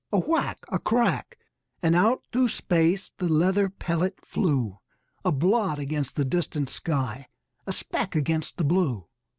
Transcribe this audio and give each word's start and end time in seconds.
A 0.11 0.17
whack; 0.19 0.65
a 0.69 0.79
crack; 0.79 1.37
and 1.83 1.95
out 1.95 2.23
through 2.31 2.47
space 2.47 3.11
the 3.19 3.27
leather 3.29 3.69
pellet 3.69 4.15
flew 4.25 4.79
A 5.23 5.31
blot 5.31 5.77
against 5.77 6.15
the 6.15 6.25
distant 6.25 6.69
sky, 6.71 7.27
a 7.67 7.71
speck 7.71 8.15
against 8.15 8.57
the 8.57 8.63
blue. 8.63 9.05